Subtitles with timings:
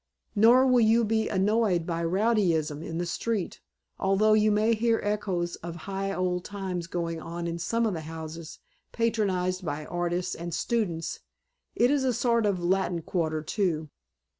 [0.33, 3.61] Nor will you be annoyed by rowdyism in the street,
[3.99, 8.01] although you may hear echoes of high old times going on in some of the
[8.01, 8.57] houses
[8.91, 11.19] patronized by artists and students
[11.75, 13.91] it's a sort of Latin Quarter, too.